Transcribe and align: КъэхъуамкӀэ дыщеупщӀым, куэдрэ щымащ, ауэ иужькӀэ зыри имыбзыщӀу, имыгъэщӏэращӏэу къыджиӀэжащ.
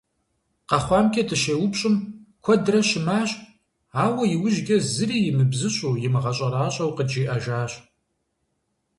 КъэхъуамкӀэ 0.69 1.23
дыщеупщӀым, 1.29 1.95
куэдрэ 2.43 2.79
щымащ, 2.89 3.29
ауэ 4.03 4.23
иужькӀэ 4.35 4.77
зыри 4.93 5.17
имыбзыщӀу, 5.29 5.99
имыгъэщӏэращӏэу 6.05 6.95
къыджиӀэжащ. 6.97 7.71